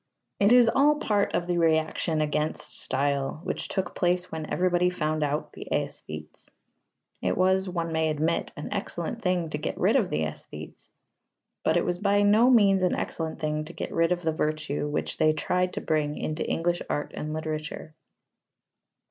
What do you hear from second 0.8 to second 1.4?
part